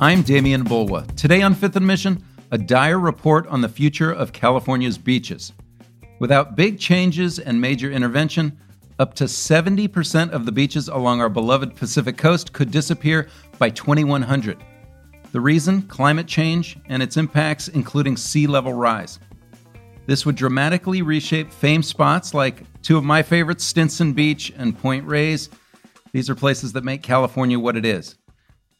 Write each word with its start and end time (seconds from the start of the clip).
I'm 0.00 0.24
Demian 0.24 0.64
Bulwa. 0.64 1.06
Today 1.14 1.42
on 1.42 1.54
Fifth 1.54 1.76
and 1.76 1.86
Mission, 1.86 2.22
a 2.50 2.58
dire 2.58 2.98
report 2.98 3.46
on 3.46 3.60
the 3.60 3.68
future 3.68 4.10
of 4.10 4.32
California's 4.32 4.98
beaches. 4.98 5.52
Without 6.18 6.56
big 6.56 6.80
changes 6.80 7.38
and 7.38 7.60
major 7.60 7.92
intervention, 7.92 8.58
up 8.98 9.14
to 9.14 9.24
70% 9.24 10.30
of 10.30 10.46
the 10.46 10.52
beaches 10.52 10.88
along 10.88 11.20
our 11.20 11.28
beloved 11.28 11.76
Pacific 11.76 12.16
coast 12.16 12.52
could 12.52 12.72
disappear 12.72 13.28
by 13.58 13.70
2100. 13.70 14.58
The 15.30 15.40
reason? 15.40 15.82
Climate 15.82 16.26
change 16.26 16.76
and 16.88 17.00
its 17.00 17.16
impacts, 17.16 17.68
including 17.68 18.16
sea 18.16 18.48
level 18.48 18.72
rise. 18.72 19.20
This 20.06 20.26
would 20.26 20.34
dramatically 20.34 21.02
reshape 21.02 21.52
famed 21.52 21.86
spots 21.86 22.34
like 22.34 22.64
two 22.82 22.98
of 22.98 23.04
my 23.04 23.22
favorites, 23.22 23.62
Stinson 23.62 24.12
Beach 24.12 24.52
and 24.56 24.76
Point 24.76 25.06
Reyes. 25.06 25.50
These 26.12 26.28
are 26.28 26.34
places 26.34 26.72
that 26.72 26.82
make 26.82 27.02
California 27.02 27.60
what 27.60 27.76
it 27.76 27.84
is. 27.84 28.16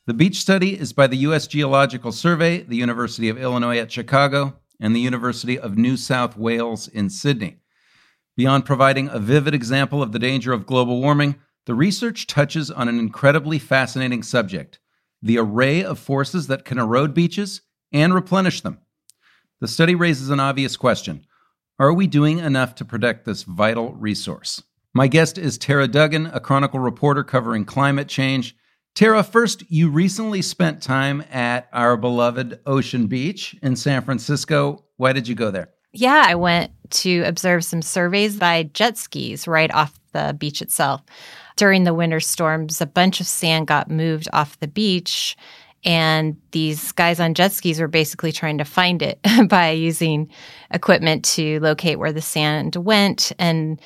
The 0.07 0.13
beach 0.13 0.37
study 0.37 0.79
is 0.79 0.93
by 0.93 1.07
the 1.07 1.17
U.S. 1.19 1.47
Geological 1.47 2.13
Survey, 2.13 2.61
the 2.61 2.77
University 2.77 3.31
of 3.31 3.39
Illinois 3.39 3.79
at 3.79 3.91
Chicago, 3.91 4.59
and 4.79 4.95
the 4.95 5.01
University 5.01 5.59
of 5.59 5.79
New 5.79 5.97
South 5.97 6.37
Wales 6.37 6.89
in 6.89 7.09
Sydney. 7.09 7.61
Beyond 8.37 8.67
providing 8.67 9.09
a 9.09 9.19
vivid 9.19 9.55
example 9.55 10.03
of 10.03 10.13
the 10.13 10.19
danger 10.19 10.53
of 10.53 10.67
global 10.67 11.01
warming, 11.01 11.37
the 11.65 11.75
research 11.75 12.27
touches 12.27 12.71
on 12.71 12.87
an 12.87 12.99
incredibly 12.99 13.59
fascinating 13.59 14.23
subject 14.23 14.79
the 15.23 15.39
array 15.39 15.83
of 15.83 15.99
forces 15.99 16.49
that 16.49 16.67
can 16.67 16.79
erode 16.79 17.15
beaches 17.15 17.63
and 17.91 18.13
replenish 18.13 18.61
them. 18.61 18.81
The 19.61 19.69
study 19.69 19.95
raises 19.95 20.29
an 20.29 20.39
obvious 20.39 20.77
question 20.77 21.25
Are 21.79 21.95
we 21.95 22.07
doing 22.07 22.41
enough 22.41 22.75
to 22.75 22.85
protect 22.85 23.25
this 23.25 23.45
vital 23.45 23.95
resource? 23.95 24.63
My 24.93 25.07
guest 25.07 25.39
is 25.39 25.57
Tara 25.57 25.89
Duggan, 25.89 26.27
a 26.27 26.41
Chronicle 26.41 26.79
reporter 26.79 27.25
covering 27.25 27.65
climate 27.65 28.09
change. 28.09 28.55
Tara, 28.95 29.25
first, 29.25 29.65
you 29.69 29.91
recently 29.91 30.41
spent 30.41 30.81
time 30.81 31.25
at 31.33 31.69
our 31.73 31.97
beloved 31.97 32.61
Ocean 32.65 33.09
Beach 33.09 33.57
in 33.61 33.75
San 33.75 34.03
Francisco. 34.03 34.85
Why 34.99 35.13
did 35.13 35.27
you 35.27 35.35
go 35.35 35.51
there? 35.51 35.71
Yeah, 35.93 36.23
I 36.27 36.37
went 36.37 36.71
to 36.91 37.23
observe 37.23 37.65
some 37.65 37.83
surveys 37.83 38.37
by 38.37 38.65
jet 38.73 38.97
skis 38.97 39.49
right 39.49 39.73
off 39.73 39.99
the 40.13 40.37
beach 40.39 40.63
itself. 40.63 41.03
During 41.57 41.83
the 41.83 41.95
winter 41.95 42.21
storms, 42.21 42.81
a 42.81 42.87
bunch 42.87 43.21
of 43.21 43.27
sand 43.27 43.67
got 43.67 43.91
moved 43.91 44.29
off 44.33 44.59
the 44.61 44.69
beach 44.69 45.37
and 45.85 46.37
these 46.53 46.93
guys 46.93 47.21
on 47.21 47.35
jet 47.35 47.53
skis 47.53 47.81
were 47.81 47.89
basically 47.89 48.33
trying 48.33 48.59
to 48.59 48.65
find 48.65 49.03
it 49.03 49.19
by 49.49 49.71
using 49.71 50.31
equipment 50.71 51.25
to 51.25 51.61
locate 51.61 51.99
where 51.99 52.13
the 52.13 52.23
sand 52.23 52.77
went 52.77 53.33
and 53.39 53.81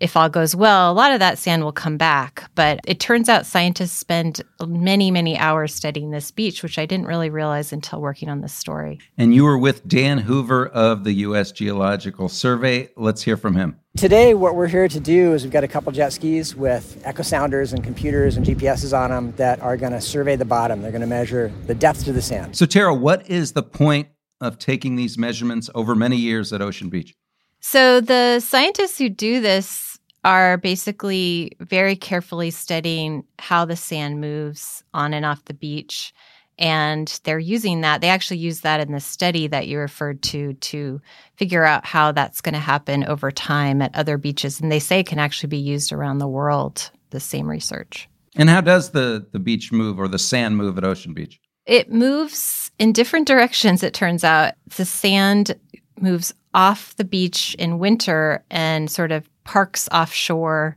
if 0.00 0.16
all 0.16 0.28
goes 0.28 0.56
well, 0.56 0.90
a 0.90 0.94
lot 0.94 1.12
of 1.12 1.20
that 1.20 1.38
sand 1.38 1.62
will 1.62 1.72
come 1.72 1.96
back. 1.96 2.50
But 2.54 2.80
it 2.86 2.98
turns 2.98 3.28
out 3.28 3.46
scientists 3.46 3.92
spend 3.92 4.42
many, 4.66 5.10
many 5.10 5.38
hours 5.38 5.74
studying 5.74 6.10
this 6.10 6.30
beach, 6.30 6.62
which 6.62 6.78
I 6.78 6.86
didn't 6.86 7.06
really 7.06 7.30
realize 7.30 7.72
until 7.72 8.00
working 8.00 8.28
on 8.28 8.40
this 8.40 8.54
story. 8.54 8.98
And 9.18 9.34
you 9.34 9.44
were 9.44 9.58
with 9.58 9.86
Dan 9.86 10.18
Hoover 10.18 10.66
of 10.68 11.04
the 11.04 11.12
U.S. 11.12 11.52
Geological 11.52 12.28
Survey. 12.28 12.88
Let's 12.96 13.22
hear 13.22 13.36
from 13.36 13.54
him. 13.54 13.76
Today, 13.96 14.34
what 14.34 14.54
we're 14.54 14.68
here 14.68 14.88
to 14.88 15.00
do 15.00 15.34
is 15.34 15.42
we've 15.42 15.52
got 15.52 15.64
a 15.64 15.68
couple 15.68 15.92
jet 15.92 16.12
skis 16.12 16.54
with 16.54 17.02
echo 17.04 17.22
sounders 17.22 17.72
and 17.72 17.82
computers 17.82 18.36
and 18.36 18.46
GPSs 18.46 18.96
on 18.96 19.10
them 19.10 19.32
that 19.36 19.60
are 19.60 19.76
going 19.76 19.92
to 19.92 20.00
survey 20.00 20.36
the 20.36 20.44
bottom. 20.44 20.80
They're 20.80 20.92
going 20.92 21.00
to 21.00 21.06
measure 21.08 21.52
the 21.66 21.74
depth 21.74 22.06
of 22.06 22.14
the 22.14 22.22
sand. 22.22 22.56
So, 22.56 22.66
Tara, 22.66 22.94
what 22.94 23.28
is 23.28 23.52
the 23.52 23.64
point 23.64 24.08
of 24.40 24.58
taking 24.58 24.96
these 24.96 25.18
measurements 25.18 25.68
over 25.74 25.94
many 25.94 26.16
years 26.16 26.52
at 26.52 26.62
Ocean 26.62 26.88
Beach? 26.88 27.14
So, 27.60 28.00
the 28.00 28.40
scientists 28.40 28.98
who 28.98 29.08
do 29.08 29.40
this 29.40 29.98
are 30.24 30.58
basically 30.58 31.56
very 31.60 31.96
carefully 31.96 32.50
studying 32.50 33.24
how 33.38 33.64
the 33.64 33.76
sand 33.76 34.20
moves 34.20 34.82
on 34.92 35.14
and 35.14 35.24
off 35.24 35.44
the 35.44 35.54
beach. 35.54 36.12
And 36.58 37.18
they're 37.24 37.38
using 37.38 37.80
that. 37.80 38.02
They 38.02 38.10
actually 38.10 38.36
use 38.36 38.60
that 38.60 38.80
in 38.80 38.92
the 38.92 39.00
study 39.00 39.46
that 39.46 39.66
you 39.66 39.78
referred 39.78 40.20
to 40.24 40.52
to 40.54 41.00
figure 41.36 41.64
out 41.64 41.86
how 41.86 42.12
that's 42.12 42.42
going 42.42 42.52
to 42.52 42.58
happen 42.58 43.02
over 43.04 43.30
time 43.30 43.80
at 43.80 43.96
other 43.96 44.18
beaches. 44.18 44.60
And 44.60 44.70
they 44.70 44.78
say 44.78 45.00
it 45.00 45.06
can 45.06 45.18
actually 45.18 45.48
be 45.48 45.56
used 45.56 45.90
around 45.90 46.18
the 46.18 46.28
world, 46.28 46.90
the 47.10 47.20
same 47.20 47.48
research. 47.48 48.10
And 48.36 48.50
how 48.50 48.60
does 48.60 48.90
the, 48.90 49.26
the 49.32 49.38
beach 49.38 49.72
move 49.72 49.98
or 49.98 50.06
the 50.06 50.18
sand 50.18 50.58
move 50.58 50.76
at 50.76 50.84
Ocean 50.84 51.14
Beach? 51.14 51.40
It 51.64 51.90
moves 51.90 52.70
in 52.78 52.92
different 52.92 53.26
directions, 53.26 53.82
it 53.82 53.94
turns 53.94 54.22
out. 54.22 54.54
The 54.76 54.84
sand 54.84 55.54
moves 56.00 56.32
off 56.54 56.96
the 56.96 57.04
beach 57.04 57.54
in 57.58 57.78
winter 57.78 58.44
and 58.50 58.90
sort 58.90 59.12
of 59.12 59.28
parks 59.44 59.88
offshore 59.92 60.76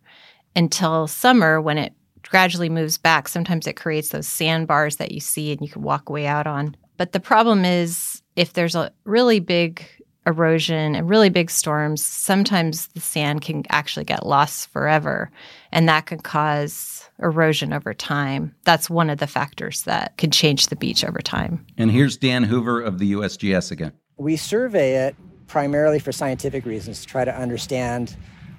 until 0.56 1.08
summer 1.08 1.60
when 1.60 1.78
it 1.78 1.94
gradually 2.24 2.70
moves 2.70 2.98
back. 2.98 3.28
Sometimes 3.28 3.68
it 3.68 3.76
creates 3.76 4.10
those 4.10 4.28
sandbars 4.28 4.98
that 4.98 5.12
you 5.12 5.20
see 5.20 5.52
and 5.52 5.62
you 5.62 5.70
can 5.70 5.82
walk 5.82 6.10
way 6.10 6.26
out 6.26 6.48
on. 6.48 6.76
But 6.98 7.12
the 7.12 7.20
problem 7.20 7.66
is 7.66 8.22
if 8.36 8.54
there's 8.54 8.76
a 8.76 8.92
really 9.04 9.40
big 9.40 9.86
erosion 10.26 10.96
and 10.96 11.10
really 11.10 11.30
big 11.30 11.50
storms, 11.50 12.04
sometimes 12.04 12.88
the 12.88 13.02
sand 13.02 13.42
can 13.42 13.64
actually 13.70 14.06
get 14.06 14.26
lost 14.26 14.70
forever. 14.70 15.30
And 15.72 15.88
that 15.90 16.06
can 16.06 16.20
cause 16.20 17.10
erosion 17.20 17.74
over 17.74 17.94
time. 17.94 18.56
That's 18.64 18.90
one 18.90 19.10
of 19.10 19.18
the 19.18 19.28
factors 19.28 19.84
that 19.84 20.18
can 20.18 20.32
change 20.32 20.68
the 20.68 20.76
beach 20.76 21.04
over 21.04 21.20
time. 21.20 21.66
And 21.78 21.92
here's 21.92 22.18
Dan 22.18 22.44
Hoover 22.44 22.82
of 22.82 23.00
the 23.00 23.14
USGS 23.14 23.72
again. 23.72 23.94
We 24.18 24.36
survey 24.38 25.08
it 25.08 25.16
primarily 25.48 26.00
for 26.00 26.12
scientific 26.12 26.66
reasons 26.66 27.02
to 27.02 27.08
try 27.08 27.26
to 27.26 27.36
understand 27.36 28.16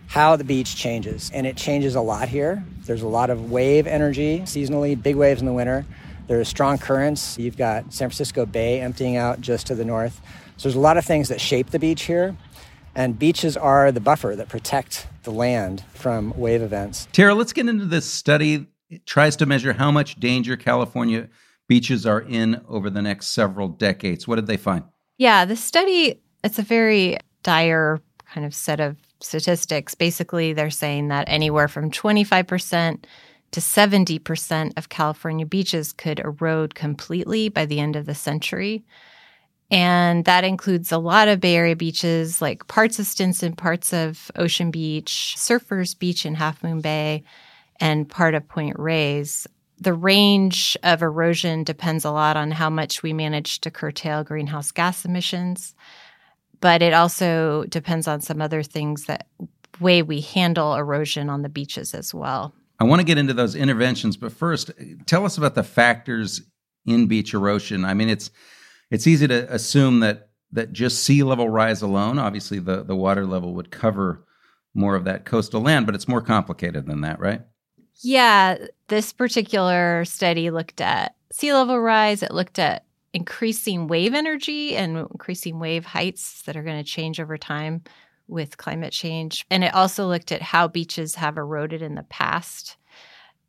how 0.07 0.37
the 0.37 0.45
beach 0.45 0.77
changes. 0.77 1.31
And 1.33 1.47
it 1.47 1.57
changes 1.57 1.95
a 1.95 2.01
lot 2.01 2.29
here. 2.29 2.65
There's 2.85 3.03
a 3.03 3.09
lot 3.09 3.31
of 3.31 3.51
wave 3.51 3.87
energy 3.87 4.41
seasonally, 4.41 5.01
big 5.01 5.17
waves 5.17 5.41
in 5.41 5.47
the 5.47 5.53
winter. 5.53 5.87
There's 6.27 6.49
strong 6.49 6.79
currents. 6.79 7.39
You've 7.39 7.57
got 7.57 7.93
San 7.93 8.09
Francisco 8.09 8.47
Bay 8.47 8.81
emptying 8.81 9.17
out 9.17 9.41
just 9.41 9.67
to 9.67 9.75
the 9.75 9.85
north. 9.85 10.21
So 10.57 10.69
there's 10.69 10.77
a 10.77 10.81
lot 10.81 10.97
of 10.97 11.05
things 11.05 11.29
that 11.29 11.41
shape 11.41 11.71
the 11.71 11.79
beach 11.79 12.03
here. 12.03 12.37
And 12.95 13.19
beaches 13.19 13.57
are 13.57 13.91
the 13.91 14.01
buffer 14.01 14.37
that 14.37 14.49
protect 14.49 15.09
the 15.25 15.33
land 15.33 15.85
from 15.93 16.33
wave 16.37 16.63
events. 16.63 17.09
Tara, 17.13 17.35
let's 17.35 17.53
get 17.53 17.69
into 17.69 17.87
this 17.87 18.07
study. 18.07 18.69
It 18.89 19.05
tries 19.05 19.37
to 19.37 19.47
measure 19.47 19.73
how 19.73 19.91
much 19.91 20.15
danger 20.21 20.57
California 20.57 21.29
beaches 21.67 22.07
are 22.07 22.21
in 22.21 22.61
over 22.69 22.91
the 22.91 23.03
next 23.03 23.29
several 23.29 23.69
decades. 23.69 24.29
What 24.29 24.37
did 24.37 24.47
they 24.47 24.57
find? 24.57 24.85
Yeah, 25.17 25.45
the 25.45 25.57
study, 25.57 26.21
it's 26.43 26.59
a 26.59 26.63
very 26.63 27.19
dire 27.43 28.01
kind 28.27 28.47
of 28.47 28.55
set 28.55 28.81
of 28.81 28.97
statistics. 29.21 29.95
Basically, 29.95 30.53
they're 30.53 30.71
saying 30.71 31.09
that 31.09 31.29
anywhere 31.29 31.69
from 31.69 31.91
25% 31.91 33.05
to 33.53 33.61
70% 33.61 34.73
of 34.77 34.89
California 34.89 35.47
beaches 35.47 35.93
could 35.93 36.19
erode 36.19 36.75
completely 36.75 37.49
by 37.49 37.65
the 37.65 37.79
end 37.79 37.95
of 37.95 38.07
the 38.07 38.15
century. 38.15 38.85
And 39.71 40.25
that 40.25 40.45
includes 40.45 40.91
a 40.91 40.99
lot 40.99 41.29
of 41.29 41.41
Bay 41.41 41.55
Area 41.55 41.77
beaches, 41.77 42.43
like 42.43 42.67
parts 42.67 42.99
of 42.99 43.07
Stinson, 43.07 43.55
parts 43.55 43.93
of 43.93 44.31
Ocean 44.37 44.71
Beach, 44.71 45.35
Surfers 45.39 45.99
Beach 45.99 46.27
in 46.27 46.35
Half 46.35 46.63
Moon 46.63 46.81
Bay, 46.81 47.23
and 47.81 48.09
part 48.09 48.35
of 48.35 48.47
Point 48.49 48.79
Reyes. 48.79 49.47
The 49.81 49.93
range 49.93 50.77
of 50.83 51.03
erosion 51.03 51.65
depends 51.65 52.05
a 52.05 52.11
lot 52.11 52.37
on 52.37 52.53
how 52.53 52.71
much 52.71 53.03
we 53.03 53.13
manage 53.13 53.61
to 53.63 53.71
curtail 53.71 54.25
greenhouse 54.25 54.71
gas 54.71 55.05
emissions 55.05 55.75
but 56.65 56.81
it 56.81 56.95
also 56.95 57.65
depends 57.69 58.09
on 58.09 58.23
some 58.23 58.41
other 58.41 58.63
things 58.63 59.05
that 59.05 59.27
way 59.81 60.01
we 60.01 60.23
handle 60.23 60.75
erosion 60.75 61.29
on 61.29 61.43
the 61.43 61.51
beaches 61.51 61.93
as 61.93 62.15
well. 62.15 62.55
I 62.81 62.85
want 62.85 63.01
to 63.01 63.05
get 63.05 63.19
into 63.19 63.35
those 63.35 63.55
interventions, 63.55 64.17
but 64.17 64.33
first, 64.33 64.71
tell 65.05 65.27
us 65.27 65.37
about 65.37 65.57
the 65.57 65.63
factors 65.63 66.41
in 66.87 67.07
beach 67.07 67.35
erosion. 67.35 67.85
I 67.85 67.93
mean, 67.93 68.09
it's 68.09 68.31
it's 68.91 69.07
easy 69.07 69.29
to 69.29 69.53
assume 69.53 70.01
that 70.01 70.31
that 70.53 70.73
just 70.73 71.03
sea 71.03 71.23
level 71.23 71.51
rise 71.51 71.83
alone, 71.83 72.19
obviously 72.19 72.61
the 72.61 72.83
the 72.83 72.97
water 72.97 73.27
level 73.27 73.53
would 73.57 73.71
cover 73.71 74.25
more 74.73 74.97
of 74.97 75.05
that 75.05 75.27
coastal 75.27 75.61
land, 75.61 75.85
but 75.85 75.95
it's 75.95 76.09
more 76.09 76.23
complicated 76.23 76.87
than 76.87 77.03
that, 77.03 77.21
right? 77.21 77.43
Yeah, 78.03 78.59
this 78.89 79.13
particular 79.13 80.05
study 80.05 80.51
looked 80.51 80.81
at 80.81 81.15
sea 81.33 81.53
level 81.53 81.79
rise, 81.81 82.23
it 82.23 82.33
looked 82.33 82.59
at 82.59 82.85
increasing 83.13 83.87
wave 83.87 84.15
energy 84.15 84.77
and 84.77 84.99
increasing 84.99 85.59
wave 85.61 85.85
heights 85.85 86.43
that 86.43 86.57
are 86.57 86.63
going 86.63 86.83
to 86.83 86.91
change 86.91 87.21
over 87.21 87.39
time 87.39 87.83
with 88.27 88.57
climate 88.57 88.93
change. 88.93 89.47
And 89.51 89.63
it 89.63 89.75
also 89.75 90.07
looked 90.07 90.33
at 90.33 90.43
how 90.43 90.67
beaches 90.67 91.15
have 91.15 91.37
eroded 91.37 91.83
in 91.83 91.95
the 91.95 92.03
past. 92.05 92.77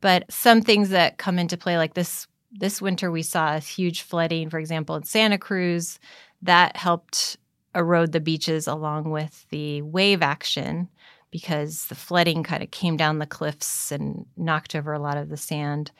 But 0.00 0.30
some 0.30 0.60
things 0.62 0.90
that 0.90 1.18
come 1.18 1.38
into 1.38 1.56
play, 1.56 1.78
like 1.78 1.94
this 1.94 2.26
this 2.52 2.80
winter, 2.80 3.10
we 3.10 3.22
saw 3.22 3.56
a 3.56 3.60
huge 3.60 4.02
flooding, 4.02 4.48
for 4.48 4.58
example, 4.58 4.94
in 4.96 5.02
Santa 5.02 5.36
Cruz, 5.36 5.98
that 6.42 6.76
helped 6.76 7.36
erode 7.74 8.12
the 8.12 8.20
beaches 8.20 8.66
along 8.66 9.10
with 9.10 9.46
the 9.50 9.82
wave 9.82 10.22
action 10.22 10.88
because 11.30 11.86
the 11.86 11.94
flooding 11.94 12.42
kind 12.42 12.62
of 12.62 12.70
came 12.70 12.96
down 12.96 13.18
the 13.18 13.26
cliffs 13.26 13.92
and 13.92 14.26
knocked 14.36 14.74
over 14.74 14.92
a 14.92 14.98
lot 14.98 15.16
of 15.16 15.28
the 15.28 15.36
sand. 15.36 15.90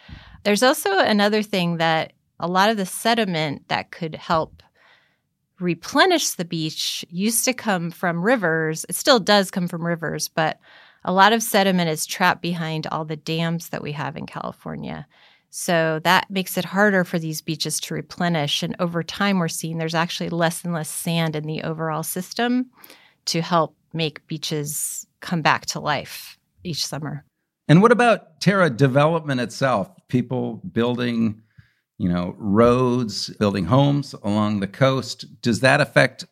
There's 0.45 0.63
also 0.63 0.99
another 0.99 1.43
thing 1.43 1.79
that 1.79 2.13
a 2.39 2.49
lot 2.49 2.71
of 2.71 2.77
the 2.77 2.87
sediment 2.87 3.69
that 3.69 3.91
could 3.91 4.15
help 4.15 4.63
replenish 5.59 6.31
the 6.31 6.45
beach 6.45 7.05
used 7.09 7.45
to 7.47 7.53
come 7.53 7.91
from 7.91 8.23
rivers. 8.23 8.85
It 8.89 8.95
still 8.95 9.19
does 9.19 9.51
come 9.51 9.69
from 9.69 9.87
rivers, 9.87 10.29
but 10.29 10.59
a 11.05 11.13
lot 11.13 11.33
of 11.33 11.43
sediment 11.43 11.89
is 11.89 12.05
trapped 12.05 12.43
behind 12.43 12.87
all 12.87 13.05
the 13.05 13.17
dams 13.17 13.71
that 13.71 13.83
we 13.83 13.93
have 13.93 14.17
in 14.17 14.27
California. 14.27 15.07
So 15.51 16.01
that 16.05 16.31
makes 16.31 16.59
it 16.59 16.65
harder 16.67 17.05
for 17.05 17.19
these 17.19 17.41
beaches 17.41 17.81
to 17.81 17.95
replenish. 17.95 18.63
And 18.63 18.77
over 18.79 19.03
time, 19.03 19.39
we're 19.39 19.49
seeing 19.49 19.79
there's 19.79 19.95
actually 19.95 20.29
less 20.29 20.65
and 20.65 20.75
less 20.75 20.91
sand 20.91 21.37
in 21.37 21.47
the 21.47 21.63
overall 21.63 22.03
system 22.03 22.71
to 23.27 23.41
help 23.41 23.75
make 23.93 24.27
beaches 24.27 25.06
come 25.21 25.43
back 25.43 25.67
to 25.67 25.81
life 25.81 26.39
each 26.65 26.87
summer. 26.87 27.25
And 27.69 27.83
what 27.83 27.93
about 27.93 28.41
Tara 28.41 28.71
development 28.71 29.41
itself? 29.41 29.91
People 30.09 30.63
building, 30.73 31.43
you 31.99 32.09
know, 32.09 32.35
roads, 32.39 33.31
building 33.39 33.65
homes 33.65 34.15
along 34.23 34.61
the 34.61 34.69
coast. 34.69 35.25
Does 35.43 35.61
that 35.61 35.81
affect 35.81 36.27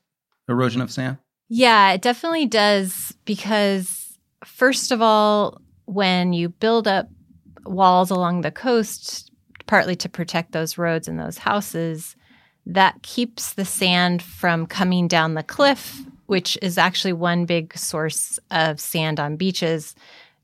erosion 0.48 0.81
of 0.81 0.90
sand? 0.90 1.19
Yeah, 1.48 1.92
it 1.92 2.02
definitely 2.02 2.46
does 2.46 3.12
because 3.25 4.19
first 4.44 4.92
of 4.92 5.02
all, 5.02 5.60
when 5.86 6.32
you 6.32 6.48
build 6.48 6.88
up 6.88 7.08
walls 7.66 8.10
along 8.10 8.40
the 8.40 8.50
coast, 8.50 9.31
partly 9.66 9.96
to 9.96 10.08
protect 10.08 10.52
those 10.52 10.78
roads 10.78 11.08
and 11.08 11.19
those 11.19 11.38
houses, 11.38 12.16
that 12.66 13.02
keeps 13.02 13.54
the 13.54 13.64
sand 13.64 14.22
from 14.22 14.66
coming 14.66 15.08
down 15.08 15.34
the 15.34 15.42
cliff, 15.42 16.00
which 16.26 16.58
is 16.62 16.78
actually 16.78 17.12
one 17.12 17.46
big 17.46 17.76
source 17.76 18.38
of 18.50 18.80
sand 18.80 19.20
on 19.20 19.36
beaches. 19.36 19.94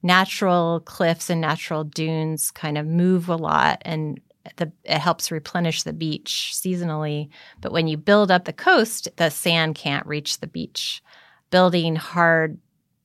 Natural 0.03 0.81
cliffs 0.81 1.31
and 1.31 1.41
natural 1.41 1.85
dunes 1.85 2.51
kind 2.51 2.79
of 2.79 2.87
move 2.87 3.29
a 3.29 3.37
lot 3.37 3.83
and 3.83 4.21
the, 4.57 4.73
it 4.85 4.99
helps 4.99 5.31
replenish 5.31 5.83
the 5.83 5.93
beach 5.93 6.53
seasonally. 6.55 7.29
But 7.61 7.73
when 7.73 7.89
you 7.89 7.97
build 7.97 8.31
up 8.31 8.45
the 8.45 8.53
coast, 8.53 9.09
the 9.17 9.31
sand 9.31 9.75
can't 9.75 10.07
reach 10.07 10.41
the 10.41 10.47
beach. 10.47 11.03
Building 11.51 11.97
hard 11.97 12.59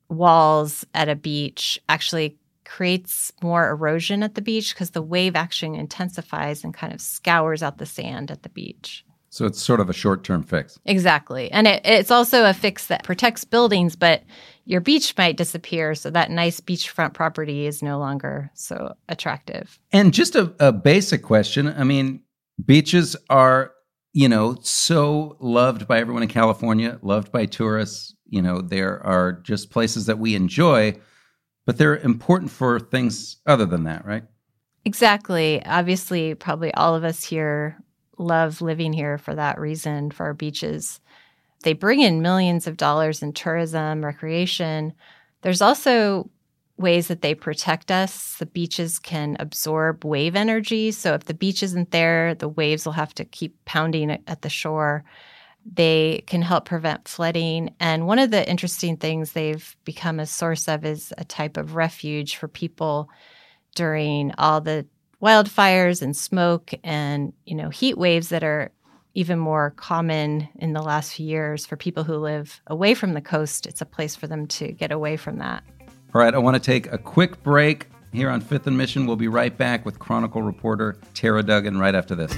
walls 0.07 0.85
at 0.93 1.09
a 1.09 1.15
beach 1.15 1.79
actually 1.89 2.37
creates 2.65 3.31
more 3.41 3.69
erosion 3.69 4.23
at 4.23 4.35
the 4.35 4.41
beach 4.41 4.73
because 4.73 4.91
the 4.91 5.01
wave 5.01 5.35
actually 5.35 5.77
intensifies 5.77 6.63
and 6.63 6.73
kind 6.73 6.93
of 6.93 7.01
scours 7.01 7.61
out 7.61 7.77
the 7.77 7.85
sand 7.85 8.31
at 8.31 8.43
the 8.43 8.49
beach. 8.49 9.05
So 9.35 9.45
it's 9.45 9.61
sort 9.61 9.81
of 9.81 9.89
a 9.89 9.93
short 9.93 10.23
term 10.23 10.43
fix. 10.43 10.79
Exactly. 10.85 11.51
And 11.51 11.67
it, 11.67 11.81
it's 11.83 12.09
also 12.09 12.45
a 12.45 12.53
fix 12.53 12.87
that 12.87 13.03
protects 13.03 13.43
buildings, 13.43 13.97
but 13.97 14.23
your 14.63 14.79
beach 14.79 15.13
might 15.17 15.35
disappear. 15.35 15.93
So 15.93 16.09
that 16.11 16.31
nice 16.31 16.61
beachfront 16.61 17.13
property 17.13 17.65
is 17.65 17.83
no 17.83 17.99
longer 17.99 18.49
so 18.53 18.95
attractive. 19.09 19.77
And 19.91 20.13
just 20.13 20.35
a, 20.35 20.53
a 20.59 20.71
basic 20.71 21.21
question 21.21 21.67
I 21.67 21.83
mean, 21.83 22.21
beaches 22.65 23.17
are, 23.29 23.73
you 24.13 24.29
know, 24.29 24.55
so 24.61 25.35
loved 25.41 25.85
by 25.85 25.99
everyone 25.99 26.23
in 26.23 26.29
California, 26.29 26.97
loved 27.01 27.33
by 27.33 27.45
tourists. 27.45 28.15
You 28.27 28.41
know, 28.41 28.61
there 28.61 29.05
are 29.05 29.33
just 29.33 29.69
places 29.69 30.05
that 30.05 30.17
we 30.17 30.35
enjoy 30.35 30.97
but 31.65 31.77
they're 31.77 31.97
important 31.97 32.51
for 32.51 32.79
things 32.79 33.37
other 33.47 33.65
than 33.65 33.85
that, 33.85 34.05
right? 34.05 34.23
Exactly. 34.85 35.65
Obviously, 35.65 36.35
probably 36.35 36.71
all 36.75 36.93
of 36.95 37.03
us 37.03 37.23
here 37.23 37.75
love 38.17 38.61
living 38.61 38.93
here 38.93 39.17
for 39.17 39.35
that 39.35 39.59
reason, 39.59 40.11
for 40.11 40.25
our 40.25 40.33
beaches. 40.33 40.99
They 41.63 41.73
bring 41.73 42.01
in 42.01 42.21
millions 42.21 42.67
of 42.67 42.77
dollars 42.77 43.23
in 43.23 43.33
tourism, 43.33 44.05
recreation. 44.05 44.93
There's 45.41 45.61
also 45.61 46.29
ways 46.77 47.07
that 47.07 47.21
they 47.21 47.33
protect 47.33 47.89
us. 47.89 48.35
The 48.37 48.45
beaches 48.45 48.99
can 48.99 49.37
absorb 49.39 50.03
wave 50.03 50.35
energy. 50.35 50.91
So 50.91 51.13
if 51.13 51.25
the 51.25 51.33
beach 51.33 51.63
isn't 51.63 51.91
there, 51.91 52.35
the 52.35 52.49
waves 52.49 52.85
will 52.85 52.93
have 52.93 53.13
to 53.15 53.25
keep 53.25 53.63
pounding 53.65 54.11
at 54.11 54.41
the 54.41 54.49
shore. 54.49 55.03
They 55.65 56.23
can 56.27 56.41
help 56.41 56.65
prevent 56.65 57.07
flooding. 57.07 57.73
And 57.79 58.05
one 58.05 58.19
of 58.19 58.29
the 58.29 58.47
interesting 58.47 58.97
things 58.97 59.31
they've 59.31 59.75
become 59.85 60.19
a 60.19 60.25
source 60.25 60.67
of 60.67 60.85
is 60.85 61.13
a 61.17 61.23
type 61.23 61.57
of 61.57 61.75
refuge 61.75 62.35
for 62.35 62.47
people 62.47 63.09
during 63.73 64.33
all 64.37 64.61
the 64.61 64.85
wildfires 65.25 66.03
and 66.03 66.15
smoke 66.15 66.71
and, 66.83 67.33
you 67.45 67.55
know, 67.55 67.69
heat 67.69 67.97
waves 67.97 68.29
that 68.29 68.43
are 68.43 68.71
even 69.15 69.39
more 69.39 69.71
common 69.71 70.47
in 70.59 70.73
the 70.73 70.81
last 70.83 71.13
few 71.13 71.25
years 71.25 71.65
for 71.65 71.75
people 71.75 72.03
who 72.03 72.15
live 72.17 72.61
away 72.67 72.93
from 72.93 73.13
the 73.13 73.21
coast. 73.21 73.65
It's 73.65 73.81
a 73.81 73.85
place 73.85 74.15
for 74.15 74.27
them 74.27 74.45
to 74.47 74.71
get 74.71 74.91
away 74.91 75.17
from 75.17 75.39
that. 75.39 75.63
All 76.13 76.21
right, 76.21 76.33
I 76.33 76.37
want 76.37 76.55
to 76.55 76.59
take 76.59 76.91
a 76.91 76.97
quick 76.99 77.41
break 77.41 77.87
here 78.13 78.29
on 78.29 78.39
Fifth 78.39 78.67
and 78.67 78.77
Mission. 78.77 79.07
We'll 79.07 79.15
be 79.15 79.27
right 79.27 79.57
back 79.57 79.83
with 79.83 79.97
Chronicle 79.97 80.43
reporter 80.43 80.97
Tara 81.15 81.41
Duggan 81.41 81.79
right 81.79 81.95
after 81.95 82.13
this. 82.13 82.31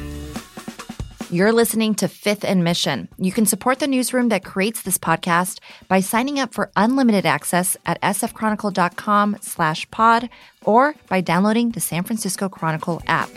You're 1.30 1.52
listening 1.52 1.94
to 1.96 2.08
Fifth 2.08 2.46
and 2.46 2.64
Mission. 2.64 3.10
You 3.18 3.34
can 3.34 3.46
support 3.46 3.80
the 3.80 3.88
newsroom 3.88 4.30
that 4.30 4.46
creates 4.46 4.84
this 4.84 4.98
podcast 4.98 5.60
by 5.90 6.00
signing 6.00 6.40
up 6.40 6.54
for 6.54 6.72
unlimited 6.78 7.26
access 7.26 7.76
at 7.86 8.02
sfchronicle.com 8.02 9.36
slash 9.42 9.92
pod 9.92 10.30
or 10.64 10.96
by 11.10 11.20
downloading 11.20 11.72
the 11.72 11.82
San 11.82 12.04
Francisco 12.04 12.48
Chronicle 12.48 13.02
app. 13.08 13.30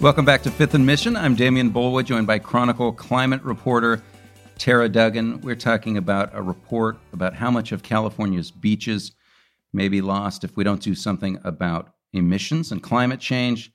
Welcome 0.00 0.24
back 0.24 0.44
to 0.44 0.52
Fifth 0.52 0.74
and 0.74 0.86
Mission. 0.86 1.16
I'm 1.16 1.36
Demian 1.36 1.72
Bulwa, 1.72 2.04
joined 2.04 2.28
by 2.28 2.38
Chronicle 2.38 2.92
climate 2.92 3.42
reporter 3.42 4.00
Tara 4.58 4.88
Duggan. 4.88 5.40
We're 5.40 5.56
talking 5.56 5.96
about 5.96 6.30
a 6.34 6.40
report 6.40 6.98
about 7.12 7.34
how 7.34 7.50
much 7.50 7.72
of 7.72 7.82
California's 7.82 8.52
beaches 8.52 9.10
may 9.72 9.88
be 9.88 10.00
lost 10.00 10.44
if 10.44 10.56
we 10.56 10.62
don't 10.62 10.80
do 10.80 10.94
something 10.94 11.40
about 11.42 11.93
emissions 12.14 12.72
and 12.72 12.82
climate 12.82 13.20
change. 13.20 13.72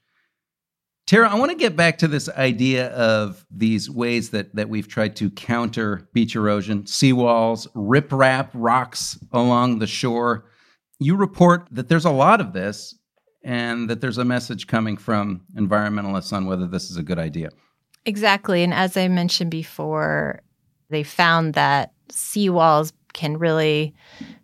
Tara, 1.08 1.28
I 1.28 1.36
want 1.40 1.50
to 1.50 1.58
get 1.58 1.76
back 1.76 1.98
to 2.00 2.08
this 2.08 2.30
idea 2.30 2.90
of 2.90 3.44
these 3.50 3.90
ways 3.90 4.30
that, 4.30 4.54
that 4.56 4.70
we've 4.70 4.88
tried 4.88 5.16
to 5.16 5.32
counter 5.32 6.08
beach 6.14 6.36
erosion, 6.36 6.84
seawalls, 6.84 7.68
riprap 7.74 8.50
rocks 8.54 9.18
along 9.32 9.80
the 9.80 9.88
shore. 9.88 10.46
You 11.00 11.16
report 11.16 11.68
that 11.72 11.90
there's 11.90 12.06
a 12.06 12.12
lot 12.12 12.42
of 12.42 12.54
this 12.54 12.94
and 13.44 13.90
that 13.90 14.02
there's 14.02 14.20
a 14.20 14.26
message 14.26 14.68
coming 14.68 14.98
from 14.98 15.42
environmentalists 15.56 16.32
on 16.32 16.46
whether 16.46 16.68
this 16.68 16.92
is 16.92 16.98
a 16.98 17.04
good 17.04 17.18
idea. 17.18 17.50
Exactly. 18.06 18.64
And 18.64 18.74
as 18.74 18.96
I 18.96 19.08
mentioned 19.08 19.50
before, 19.50 20.42
they 20.90 21.04
found 21.04 21.56
that 21.56 21.94
seawalls 22.10 22.92
can 23.14 23.38
really 23.38 23.96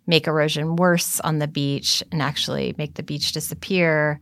make 0.06 0.26
erosion 0.26 0.76
worse 0.76 1.20
on 1.20 1.38
the 1.38 1.48
beach 1.48 2.02
and 2.12 2.22
actually 2.22 2.74
make 2.78 2.94
the 2.94 3.02
beach 3.02 3.32
disappear. 3.32 4.20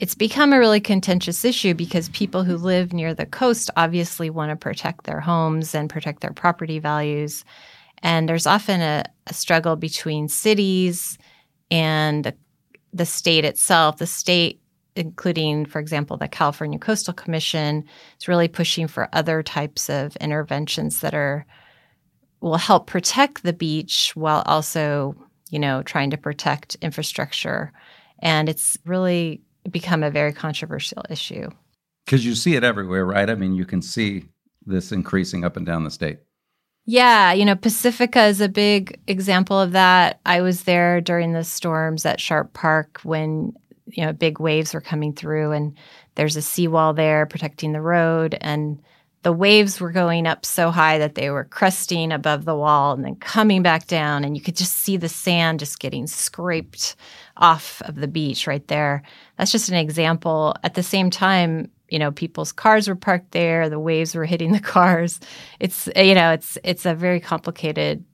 It's 0.00 0.14
become 0.14 0.52
a 0.52 0.58
really 0.58 0.80
contentious 0.80 1.44
issue 1.44 1.74
because 1.74 2.08
people 2.10 2.44
who 2.44 2.56
live 2.56 2.92
near 2.92 3.14
the 3.14 3.26
coast 3.26 3.70
obviously 3.76 4.30
want 4.30 4.50
to 4.50 4.56
protect 4.56 5.04
their 5.04 5.20
homes 5.20 5.74
and 5.74 5.90
protect 5.90 6.20
their 6.20 6.32
property 6.32 6.78
values. 6.78 7.44
And 8.02 8.28
there's 8.28 8.46
often 8.46 8.80
a, 8.80 9.04
a 9.26 9.34
struggle 9.34 9.76
between 9.76 10.28
cities 10.28 11.18
and 11.70 12.24
the, 12.24 12.34
the 12.92 13.06
state 13.06 13.44
itself. 13.44 13.98
The 13.98 14.06
state 14.06 14.60
including, 14.98 15.64
for 15.64 15.78
example, 15.78 16.16
the 16.16 16.28
California 16.28 16.78
Coastal 16.78 17.14
Commission, 17.14 17.84
is 18.18 18.28
really 18.28 18.48
pushing 18.48 18.88
for 18.88 19.08
other 19.12 19.42
types 19.42 19.88
of 19.88 20.16
interventions 20.16 21.00
that 21.00 21.14
are 21.14 21.46
will 22.40 22.56
help 22.56 22.86
protect 22.86 23.42
the 23.42 23.52
beach 23.52 24.12
while 24.14 24.42
also, 24.46 25.14
you 25.50 25.58
know, 25.58 25.82
trying 25.82 26.10
to 26.10 26.16
protect 26.16 26.76
infrastructure. 26.82 27.72
And 28.20 28.48
it's 28.48 28.78
really 28.84 29.42
become 29.70 30.02
a 30.02 30.10
very 30.10 30.32
controversial 30.32 31.02
issue. 31.10 31.50
Because 32.04 32.24
you 32.24 32.34
see 32.34 32.56
it 32.56 32.64
everywhere, 32.64 33.04
right? 33.04 33.28
I 33.28 33.34
mean, 33.34 33.54
you 33.54 33.66
can 33.66 33.82
see 33.82 34.24
this 34.64 34.92
increasing 34.92 35.44
up 35.44 35.56
and 35.56 35.66
down 35.66 35.84
the 35.84 35.90
state. 35.90 36.18
Yeah, 36.90 37.32
you 37.34 37.44
know, 37.44 37.54
Pacifica 37.54 38.24
is 38.24 38.40
a 38.40 38.48
big 38.48 38.98
example 39.06 39.60
of 39.60 39.72
that. 39.72 40.20
I 40.24 40.40
was 40.40 40.62
there 40.62 41.02
during 41.02 41.34
the 41.34 41.44
storms 41.44 42.06
at 42.06 42.18
Sharp 42.18 42.54
Park 42.54 43.00
when, 43.02 43.52
you 43.86 44.06
know, 44.06 44.14
big 44.14 44.40
waves 44.40 44.72
were 44.72 44.80
coming 44.80 45.12
through 45.12 45.52
and 45.52 45.76
there's 46.14 46.36
a 46.36 46.42
seawall 46.42 46.94
there 46.94 47.26
protecting 47.26 47.72
the 47.72 47.82
road 47.82 48.38
and 48.40 48.80
the 49.28 49.32
waves 49.34 49.78
were 49.78 49.92
going 49.92 50.26
up 50.26 50.46
so 50.46 50.70
high 50.70 50.96
that 50.96 51.14
they 51.14 51.28
were 51.28 51.44
cresting 51.44 52.12
above 52.12 52.46
the 52.46 52.56
wall 52.56 52.94
and 52.94 53.04
then 53.04 53.14
coming 53.16 53.62
back 53.62 53.86
down 53.86 54.24
and 54.24 54.34
you 54.34 54.42
could 54.42 54.56
just 54.56 54.72
see 54.72 54.96
the 54.96 55.06
sand 55.06 55.60
just 55.60 55.80
getting 55.80 56.06
scraped 56.06 56.96
off 57.36 57.82
of 57.82 57.96
the 57.96 58.08
beach 58.08 58.46
right 58.46 58.66
there. 58.68 59.02
That's 59.36 59.52
just 59.52 59.68
an 59.68 59.74
example. 59.74 60.56
At 60.64 60.72
the 60.72 60.82
same 60.82 61.10
time 61.10 61.70
you 61.90 61.98
know 61.98 62.10
people's 62.10 62.52
cars 62.52 62.88
were 62.88 62.94
parked 62.94 63.32
there 63.32 63.68
the 63.68 63.78
waves 63.78 64.14
were 64.14 64.24
hitting 64.24 64.52
the 64.52 64.60
cars. 64.76 65.20
It's 65.60 65.90
you 65.94 66.14
know 66.14 66.32
it's 66.32 66.56
it's 66.64 66.86
a 66.86 66.94
very 66.94 67.20
complicated 67.20 68.06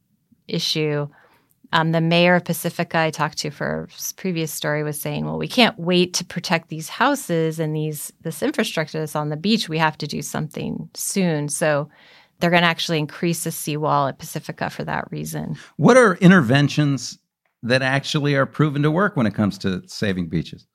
issue 0.48 1.06
um, 1.74 1.90
the 1.90 2.00
mayor 2.00 2.36
of 2.36 2.44
Pacifica 2.44 2.98
I 2.98 3.10
talked 3.10 3.36
to 3.38 3.50
for 3.50 3.88
a 3.90 4.14
previous 4.14 4.52
story 4.52 4.84
was 4.84 5.00
saying, 5.00 5.24
well, 5.24 5.36
we 5.36 5.48
can't 5.48 5.76
wait 5.76 6.14
to 6.14 6.24
protect 6.24 6.68
these 6.68 6.88
houses 6.88 7.58
and 7.58 7.74
these 7.74 8.12
this 8.22 8.42
infrastructure 8.42 9.00
that's 9.00 9.16
on 9.16 9.28
the 9.28 9.36
beach. 9.36 9.68
We 9.68 9.78
have 9.78 9.98
to 9.98 10.06
do 10.06 10.22
something 10.22 10.88
soon. 10.94 11.48
So 11.48 11.90
they're 12.38 12.50
going 12.50 12.62
to 12.62 12.68
actually 12.68 13.00
increase 13.00 13.42
the 13.42 13.50
seawall 13.50 14.06
at 14.06 14.18
Pacifica 14.18 14.70
for 14.70 14.84
that 14.84 15.10
reason. 15.10 15.56
What 15.76 15.96
are 15.96 16.14
interventions 16.16 17.18
that 17.64 17.82
actually 17.82 18.34
are 18.36 18.46
proven 18.46 18.82
to 18.82 18.90
work 18.90 19.16
when 19.16 19.26
it 19.26 19.34
comes 19.34 19.58
to 19.58 19.82
saving 19.86 20.28
beaches? 20.28 20.66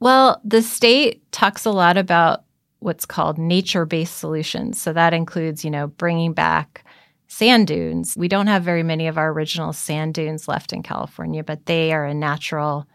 Well, 0.00 0.40
the 0.44 0.62
state 0.62 1.30
talks 1.30 1.64
a 1.64 1.70
lot 1.70 1.96
about 1.96 2.42
what's 2.80 3.06
called 3.06 3.38
nature-based 3.38 4.18
solutions. 4.18 4.80
So 4.80 4.92
that 4.92 5.14
includes, 5.14 5.64
you 5.64 5.70
know, 5.70 5.86
bringing 5.86 6.32
back 6.32 6.84
sand 7.28 7.66
dunes. 7.66 8.14
We 8.16 8.28
don't 8.28 8.46
have 8.46 8.62
very 8.62 8.82
many 8.82 9.06
of 9.06 9.18
our 9.18 9.30
original 9.32 9.72
sand 9.72 10.14
dunes 10.14 10.48
left 10.48 10.72
in 10.72 10.82
California, 10.82 11.42
but 11.42 11.66
they 11.66 11.92
are 11.92 12.04
a 12.04 12.14
natural 12.14 12.86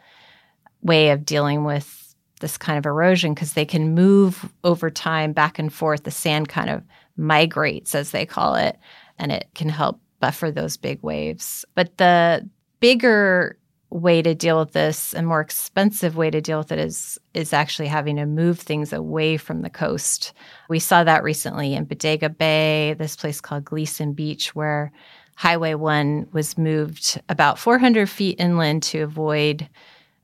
way 0.82 1.10
of 1.10 1.26
dealing 1.26 1.64
with 1.64 2.16
this 2.40 2.58
kind 2.58 2.78
of 2.78 2.86
erosion 2.86 3.34
because 3.34 3.54
they 3.54 3.66
can 3.66 3.94
move 3.94 4.52
over 4.64 4.90
time 4.90 5.32
back 5.32 5.60
and 5.60 5.72
forth. 5.72 6.04
The 6.04 6.12
sand 6.12 6.50
kind 6.50 6.70
of 6.70 6.84
migrates, 7.16 7.94
as 7.94 8.12
they 8.12 8.26
call 8.26 8.56
it, 8.56 8.78
and 9.18 9.32
it 9.32 9.48
can 9.54 9.70
help 9.70 10.00
buffer 10.20 10.52
those 10.52 10.78
big 10.78 11.00
waves. 11.04 11.66
But 11.76 11.98
the 11.98 12.50
bigger 12.80 13.58
way 13.92 14.22
to 14.22 14.34
deal 14.34 14.58
with 14.60 14.72
this, 14.72 15.14
a 15.14 15.22
more 15.22 15.42
expensive 15.42 16.16
way 16.16 16.32
to 16.32 16.42
deal 16.42 16.58
with 16.58 16.72
it 16.72 16.80
is 16.80 17.20
is 17.34 17.54
actually 17.54 17.88
having 17.88 18.16
to 18.16 18.26
move 18.26 18.60
things 18.60 18.94
away 18.94 19.38
from 19.38 19.62
the 19.62 19.70
coast. 19.70 20.34
We 20.70 20.80
saw 20.80 21.04
that 21.04 21.24
recently 21.24 21.74
in 21.74 21.86
Bodega 21.86 22.30
Bay, 22.30 22.96
this 22.98 23.16
place 23.16 23.42
called 23.42 23.66
Gleason 23.66 24.14
Beach, 24.14 24.56
where 24.56 24.92
Highway 25.36 25.74
1 25.74 26.30
was 26.32 26.58
moved 26.58 27.22
about 27.30 27.60
400 27.60 28.10
feet 28.10 28.40
inland 28.40 28.84
to 28.84 29.00
avoid 29.00 29.68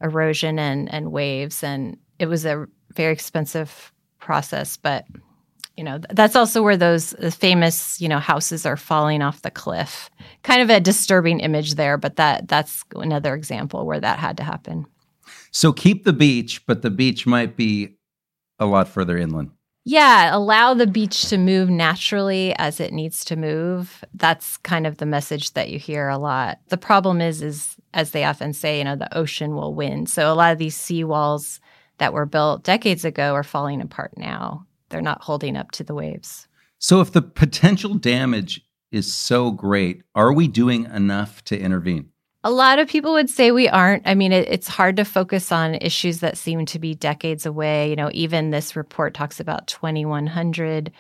erosion 0.01 0.59
and, 0.59 0.91
and 0.93 1.12
waves. 1.12 1.63
And 1.63 1.97
it 2.19 2.27
was 2.27 2.45
a 2.45 2.67
very 2.93 3.13
expensive 3.13 3.91
process, 4.19 4.77
but 4.77 5.05
you 5.77 5.84
know 5.84 6.00
that's 6.10 6.36
also 6.36 6.62
where 6.62 6.75
those 6.75 7.13
famous 7.31 8.01
you 8.01 8.10
know 8.10 8.19
houses 8.19 8.65
are 8.65 8.75
falling 8.75 9.22
off 9.22 9.43
the 9.43 9.51
cliff. 9.51 10.10
Kind 10.43 10.62
of 10.62 10.69
a 10.69 10.79
disturbing 10.79 11.39
image 11.39 11.75
there 11.75 11.98
but 11.98 12.17
that 12.17 12.48
that's 12.48 12.84
another 12.96 13.36
example 13.36 13.86
where 13.86 14.00
that 14.00 14.19
had 14.19 14.38
to 14.38 14.43
happen. 14.43 14.86
So 15.51 15.72
keep 15.72 16.03
the 16.03 16.13
beach 16.13 16.65
but 16.65 16.81
the 16.81 16.89
beach 16.89 17.25
might 17.25 17.55
be 17.55 17.96
a 18.60 18.65
lot 18.65 18.88
further 18.88 19.17
inland. 19.17 19.51
Yeah 19.86 20.36
allow 20.36 20.74
the 20.74 20.88
beach 20.88 21.29
to 21.29 21.38
move 21.38 21.69
naturally 21.69 22.55
as 22.57 22.79
it 22.79 22.91
needs 22.91 23.24
to 23.25 23.36
move. 23.36 24.03
That's 24.15 24.57
kind 24.57 24.88
of 24.88 24.98
the 24.98 25.05
message 25.05 25.53
that 25.53 25.69
you 25.69 25.77
hear 25.77 26.10
a 26.10 26.17
lot. 26.17 26.57
The 26.69 26.77
problem 26.77 27.22
is 27.22 27.43
is 27.43 27.75
as 27.93 28.12
they 28.12 28.24
often 28.24 28.51
say 28.53 28.79
you 28.79 28.84
know 28.84 28.96
the 28.96 29.15
ocean 29.15 29.55
will 29.55 29.75
win. 29.75 30.07
So 30.07 30.31
a 30.31 30.36
lot 30.36 30.51
of 30.51 30.57
these 30.57 30.75
seawalls 30.75 31.60
that 32.00 32.13
were 32.13 32.25
built 32.25 32.63
decades 32.63 33.05
ago 33.05 33.34
are 33.34 33.43
falling 33.43 33.81
apart 33.81 34.17
now 34.17 34.66
they're 34.89 35.01
not 35.01 35.24
holding 35.24 35.58
up 35.58 35.72
to 35.72 35.84
the 35.84 35.94
waves. 35.94 36.48
So, 36.79 37.01
if 37.01 37.12
the 37.12 37.22
potential 37.22 37.96
damage 37.96 38.62
is 38.91 39.13
so 39.13 39.51
great, 39.51 40.03
are 40.15 40.32
we 40.32 40.48
doing 40.48 40.86
enough 40.86 41.44
to 41.46 41.60
intervene? 41.60 42.10
A 42.44 42.51
lot 42.51 42.79
of 42.79 42.88
people 42.88 43.13
would 43.13 43.29
say 43.29 43.51
we 43.51 43.67
aren't. 43.67 44.08
I 44.08 44.15
mean, 44.15 44.32
it, 44.32 44.48
it's 44.48 44.67
hard 44.67 44.96
to 44.98 45.06
focus 45.06 45.51
on 45.51 45.75
issues 45.75 46.20
that 46.20 46.38
seem 46.38 46.65
to 46.67 46.79
be 46.79 46.94
decades 46.94 47.46
away. 47.46 47.89
You 47.89 47.96
know, 47.96 48.10
even 48.13 48.51
this 48.51 48.75
report 48.75 49.13
talks 49.13 49.39
about 49.39 49.67
2100. 49.67 50.91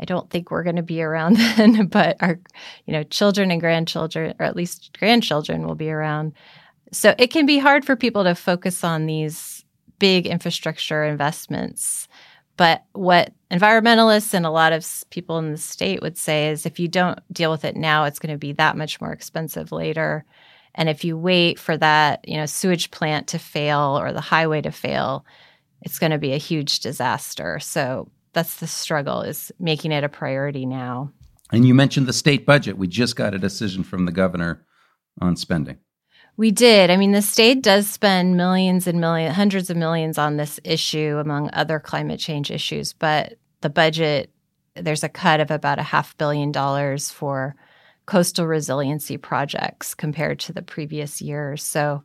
I 0.00 0.04
don't 0.04 0.30
think 0.30 0.50
we're 0.50 0.62
going 0.62 0.76
to 0.76 0.82
be 0.82 1.02
around 1.02 1.36
then, 1.56 1.86
but 1.86 2.16
our, 2.20 2.38
you 2.86 2.92
know, 2.92 3.02
children 3.02 3.50
and 3.50 3.60
grandchildren, 3.60 4.34
or 4.38 4.46
at 4.46 4.56
least 4.56 4.96
grandchildren, 4.98 5.66
will 5.66 5.74
be 5.74 5.90
around. 5.90 6.32
So 6.92 7.14
it 7.18 7.28
can 7.28 7.44
be 7.44 7.58
hard 7.58 7.84
for 7.84 7.96
people 7.96 8.24
to 8.24 8.34
focus 8.34 8.84
on 8.84 9.06
these 9.06 9.64
big 9.98 10.26
infrastructure 10.26 11.04
investments 11.04 12.08
but 12.58 12.84
what 12.92 13.32
environmentalists 13.50 14.34
and 14.34 14.44
a 14.44 14.50
lot 14.50 14.72
of 14.72 14.84
people 15.10 15.38
in 15.38 15.52
the 15.52 15.56
state 15.56 16.02
would 16.02 16.18
say 16.18 16.48
is 16.48 16.66
if 16.66 16.78
you 16.78 16.88
don't 16.88 17.20
deal 17.32 17.52
with 17.52 17.64
it 17.64 17.76
now, 17.76 18.04
it's 18.04 18.18
going 18.18 18.32
to 18.32 18.38
be 18.38 18.52
that 18.54 18.76
much 18.76 19.00
more 19.00 19.12
expensive 19.12 19.72
later. 19.72 20.26
And 20.74 20.88
if 20.88 21.04
you 21.04 21.16
wait 21.16 21.58
for 21.58 21.76
that, 21.76 22.28
you 22.28 22.36
know, 22.36 22.46
sewage 22.46 22.90
plant 22.90 23.28
to 23.28 23.38
fail 23.38 23.96
or 23.98 24.12
the 24.12 24.20
highway 24.20 24.60
to 24.62 24.72
fail, 24.72 25.24
it's 25.82 26.00
going 26.00 26.10
to 26.10 26.18
be 26.18 26.32
a 26.32 26.38
huge 26.38 26.80
disaster. 26.80 27.60
So 27.60 28.10
that's 28.32 28.56
the 28.56 28.66
struggle 28.66 29.22
is 29.22 29.52
making 29.60 29.92
it 29.92 30.02
a 30.02 30.08
priority 30.08 30.66
now. 30.66 31.12
And 31.52 31.64
you 31.64 31.74
mentioned 31.74 32.08
the 32.08 32.12
state 32.12 32.44
budget. 32.44 32.76
We 32.76 32.88
just 32.88 33.14
got 33.14 33.34
a 33.34 33.38
decision 33.38 33.84
from 33.84 34.04
the 34.04 34.12
governor 34.12 34.66
on 35.20 35.36
spending. 35.36 35.78
We 36.38 36.52
did. 36.52 36.88
I 36.88 36.96
mean, 36.96 37.10
the 37.10 37.20
state 37.20 37.62
does 37.62 37.88
spend 37.88 38.36
millions 38.36 38.86
and 38.86 39.00
millions, 39.00 39.34
hundreds 39.34 39.70
of 39.70 39.76
millions 39.76 40.18
on 40.18 40.36
this 40.36 40.60
issue, 40.62 41.18
among 41.20 41.50
other 41.52 41.80
climate 41.80 42.20
change 42.20 42.52
issues. 42.52 42.92
But 42.92 43.34
the 43.60 43.68
budget, 43.68 44.30
there's 44.76 45.02
a 45.02 45.08
cut 45.08 45.40
of 45.40 45.50
about 45.50 45.80
a 45.80 45.82
half 45.82 46.16
billion 46.16 46.52
dollars 46.52 47.10
for 47.10 47.56
coastal 48.06 48.46
resiliency 48.46 49.16
projects 49.16 49.96
compared 49.96 50.38
to 50.38 50.52
the 50.52 50.62
previous 50.62 51.20
years. 51.20 51.64
So 51.64 52.04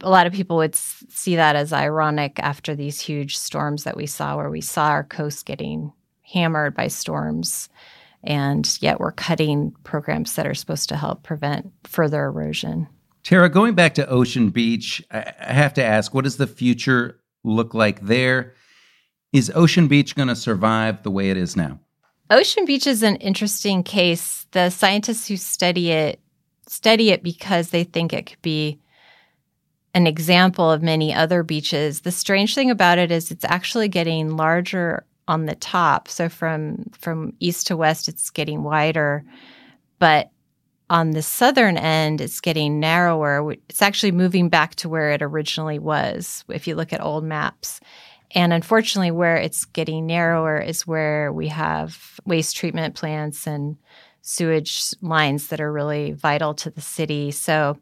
a 0.00 0.08
lot 0.08 0.26
of 0.26 0.32
people 0.32 0.56
would 0.56 0.74
see 0.74 1.36
that 1.36 1.54
as 1.54 1.74
ironic 1.74 2.38
after 2.38 2.74
these 2.74 2.98
huge 2.98 3.36
storms 3.36 3.84
that 3.84 3.96
we 3.96 4.06
saw, 4.06 4.36
where 4.36 4.48
we 4.48 4.62
saw 4.62 4.86
our 4.86 5.04
coast 5.04 5.44
getting 5.44 5.92
hammered 6.22 6.74
by 6.74 6.88
storms. 6.88 7.68
And 8.24 8.66
yet 8.80 9.00
we're 9.00 9.12
cutting 9.12 9.74
programs 9.84 10.34
that 10.36 10.46
are 10.46 10.54
supposed 10.54 10.88
to 10.88 10.96
help 10.96 11.24
prevent 11.24 11.72
further 11.84 12.24
erosion. 12.24 12.88
Tara, 13.26 13.48
going 13.48 13.74
back 13.74 13.94
to 13.94 14.08
Ocean 14.08 14.50
Beach, 14.50 15.02
I 15.10 15.34
have 15.40 15.74
to 15.74 15.84
ask, 15.84 16.14
what 16.14 16.22
does 16.22 16.36
the 16.36 16.46
future 16.46 17.18
look 17.42 17.74
like 17.74 18.02
there? 18.02 18.54
Is 19.32 19.50
Ocean 19.52 19.88
Beach 19.88 20.14
going 20.14 20.28
to 20.28 20.36
survive 20.36 21.02
the 21.02 21.10
way 21.10 21.30
it 21.30 21.36
is 21.36 21.56
now? 21.56 21.80
Ocean 22.30 22.64
Beach 22.64 22.86
is 22.86 23.02
an 23.02 23.16
interesting 23.16 23.82
case. 23.82 24.46
The 24.52 24.70
scientists 24.70 25.26
who 25.26 25.36
study 25.36 25.90
it 25.90 26.20
study 26.68 27.10
it 27.10 27.24
because 27.24 27.70
they 27.70 27.82
think 27.82 28.12
it 28.12 28.26
could 28.26 28.42
be 28.42 28.78
an 29.92 30.06
example 30.06 30.70
of 30.70 30.80
many 30.80 31.12
other 31.12 31.42
beaches. 31.42 32.02
The 32.02 32.12
strange 32.12 32.54
thing 32.54 32.70
about 32.70 32.98
it 32.98 33.10
is 33.10 33.32
it's 33.32 33.44
actually 33.44 33.88
getting 33.88 34.36
larger 34.36 35.04
on 35.26 35.46
the 35.46 35.56
top. 35.56 36.06
So 36.06 36.28
from 36.28 36.84
from 36.96 37.32
east 37.40 37.66
to 37.66 37.76
west 37.76 38.06
it's 38.06 38.30
getting 38.30 38.62
wider, 38.62 39.24
but 39.98 40.30
on 40.88 41.10
the 41.10 41.22
southern 41.22 41.76
end, 41.76 42.20
it's 42.20 42.40
getting 42.40 42.78
narrower. 42.78 43.52
It's 43.68 43.82
actually 43.82 44.12
moving 44.12 44.48
back 44.48 44.76
to 44.76 44.88
where 44.88 45.10
it 45.10 45.22
originally 45.22 45.78
was, 45.78 46.44
if 46.48 46.66
you 46.66 46.74
look 46.74 46.92
at 46.92 47.00
old 47.00 47.24
maps. 47.24 47.80
And 48.32 48.52
unfortunately, 48.52 49.10
where 49.10 49.36
it's 49.36 49.64
getting 49.64 50.06
narrower 50.06 50.58
is 50.58 50.86
where 50.86 51.32
we 51.32 51.48
have 51.48 52.20
waste 52.24 52.56
treatment 52.56 52.94
plants 52.94 53.46
and 53.46 53.76
sewage 54.22 54.94
lines 55.00 55.48
that 55.48 55.60
are 55.60 55.72
really 55.72 56.12
vital 56.12 56.54
to 56.54 56.70
the 56.70 56.80
city. 56.80 57.30
So 57.30 57.78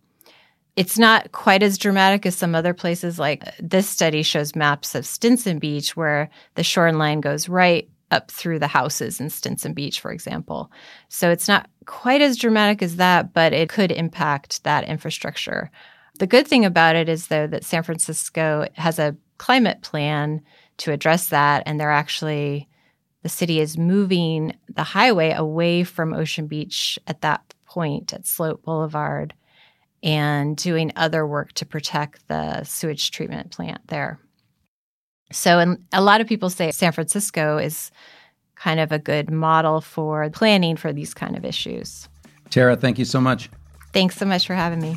it's 0.77 0.99
not 0.99 1.33
quite 1.33 1.63
as 1.63 1.79
dramatic 1.79 2.27
as 2.27 2.37
some 2.37 2.55
other 2.55 2.75
places. 2.75 3.19
Like 3.19 3.45
this 3.59 3.89
study 3.89 4.23
shows 4.23 4.55
maps 4.55 4.95
of 4.95 5.07
Stinson 5.07 5.59
Beach, 5.59 5.97
where 5.97 6.31
the 6.55 6.63
shoreline 6.63 7.21
goes 7.21 7.49
right 7.49 7.89
up 8.15 8.31
through 8.31 8.59
the 8.59 8.67
houses 8.67 9.21
in 9.21 9.29
Stinson 9.29 9.75
Beach, 9.75 10.01
for 10.01 10.13
example. 10.13 10.71
So 11.09 11.31
it's 11.31 11.49
not 11.49 11.69
quite 11.85 12.23
as 12.23 12.39
dramatic 12.39 12.83
as 12.83 12.97
that, 12.97 13.35
but 13.35 13.53
it 13.53 13.69
could 13.69 13.93
impact 13.93 14.65
that 14.65 14.85
infrastructure. 14.85 15.71
The 16.19 16.27
good 16.27 16.47
thing 16.47 16.65
about 16.65 16.97
it 16.97 17.09
is, 17.09 17.27
though, 17.27 17.47
that 17.49 17.65
San 17.65 17.83
Francisco 17.83 18.67
has 18.75 18.99
a 18.99 19.17
climate 19.39 19.83
plan 19.83 20.41
to 20.79 20.93
address 20.93 21.29
that, 21.29 21.65
and 21.67 21.79
they're 21.79 21.91
actually 21.91 22.69
the 23.23 23.29
city 23.31 23.59
is 23.59 23.79
moving 23.79 24.55
the 24.69 24.83
highway 24.83 25.33
away 25.33 25.83
from 25.83 26.13
Ocean 26.13 26.47
Beach 26.47 26.99
at 27.07 27.23
that 27.23 27.55
point 27.65 28.13
at 28.13 28.27
Sloat 28.27 28.63
Boulevard 28.63 29.33
and 30.03 30.59
doing 30.59 30.93
other 30.95 31.27
work 31.27 31.55
to 31.55 31.65
protect 31.65 32.29
the 32.29 32.63
sewage 32.65 33.11
treatment 33.11 33.51
plant 33.51 33.81
there. 33.89 34.21
So, 35.35 35.59
and 35.59 35.85
a 35.93 36.01
lot 36.01 36.21
of 36.21 36.27
people 36.27 36.49
say 36.49 36.71
San 36.71 36.93
Francisco 36.93 37.59
is 37.59 37.91
kind 38.55 38.81
of 38.81 38.93
a 38.93 38.99
good 38.99 39.31
model 39.31 39.81
for 39.81 40.31
planning 40.31 40.77
for 40.77 40.93
these 40.93 41.13
kind 41.13 41.37
of 41.37 41.45
issues. 41.45 42.09
Tara, 42.51 42.77
thank 42.77 42.99
you 42.99 43.05
so 43.05 43.21
much. 43.21 43.51
Thanks 43.93 44.17
so 44.17 44.27
much 44.27 44.47
for 44.47 44.55
having 44.55 44.81
me. 44.81 44.97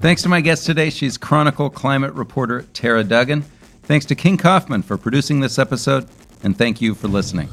Thanks 0.00 0.22
to 0.22 0.28
my 0.28 0.40
guest 0.40 0.66
today. 0.66 0.90
She's 0.90 1.16
Chronicle 1.16 1.70
climate 1.70 2.14
reporter 2.14 2.62
Tara 2.72 3.04
Duggan. 3.04 3.42
Thanks 3.82 4.06
to 4.06 4.14
King 4.14 4.36
Kaufman 4.36 4.82
for 4.82 4.96
producing 4.96 5.40
this 5.40 5.58
episode, 5.58 6.08
and 6.42 6.56
thank 6.56 6.80
you 6.80 6.94
for 6.94 7.08
listening. 7.08 7.48